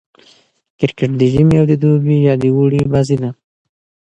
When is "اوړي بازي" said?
2.55-3.17